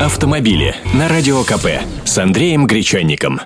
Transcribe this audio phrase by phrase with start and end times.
[0.00, 1.68] Автомобили на Радио КП
[2.04, 3.40] с Андреем Гречанником.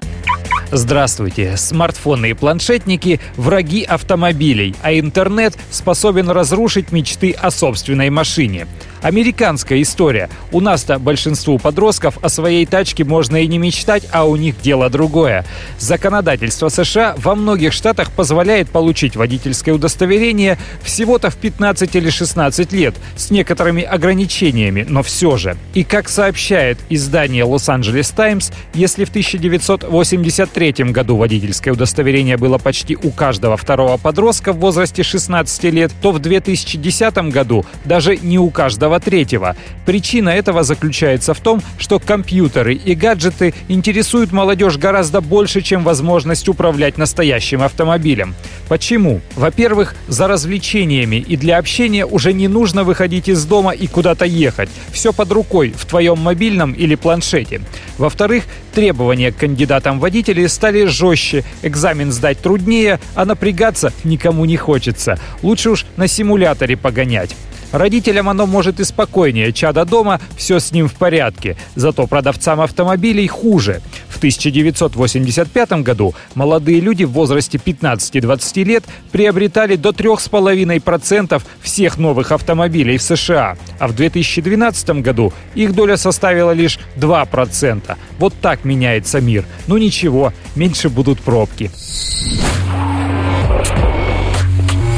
[0.73, 1.57] Здравствуйте.
[1.57, 8.67] Смартфоны и планшетники– враги автомобилей, а интернет способен разрушить мечты о собственной машине–
[9.03, 10.29] Американская история.
[10.53, 14.91] У нас-то большинству подростков о своей тачке можно и не мечтать, а у них дело
[14.91, 15.47] другое.
[15.79, 22.95] Законодательство США во многих штатах позволяет получить водительское удостоверение всего-то в 15 или 16 лет,
[23.17, 25.57] с некоторыми ограничениями, но все же.
[25.73, 33.11] И как сообщает издание Лос-Анджелес Таймс, если в 1983 году водительское удостоверение было почти у
[33.11, 38.90] каждого второго подростка в возрасте 16 лет, то в 2010 году даже не у каждого
[38.99, 39.55] третьего.
[39.87, 46.49] Причина этого заключается в том, что компьютеры и гаджеты интересуют молодежь гораздо больше, чем возможность
[46.49, 48.35] управлять настоящим автомобилем.
[48.69, 49.21] Почему?
[49.37, 54.71] Во-первых, за развлечениями и для общения уже не нужно выходить из дома и куда-то ехать.
[54.93, 57.61] Все под рукой, в твоем мобильном или планшете.
[57.99, 58.45] Во-вторых,
[58.75, 65.19] требования к кандидатам водителей стали жестче, экзамен сдать труднее, а напрягаться никому не хочется.
[65.43, 67.37] Лучше уж на симуляторе погонять.
[67.73, 71.57] Родителям оно может и спокойнее, чада дома, все с ним в порядке.
[71.77, 73.81] Зато продавцам автомобилей хуже.
[74.09, 82.99] В 1985 году молодые люди в возрасте 15-20 лет приобретали до 3,5% всех новых автомобилей
[82.99, 87.97] в США, а в 2012 году их доля составила лишь 2%.
[88.19, 89.45] Вот так меняется мир.
[89.67, 91.71] Ну ничего, меньше будут пробки.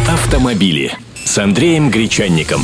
[0.08, 0.92] Автомобили
[1.24, 2.62] с Андреем Гречанником.